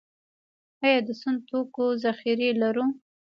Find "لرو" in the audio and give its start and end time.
2.61-2.85